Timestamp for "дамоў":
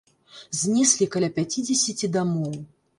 2.19-2.63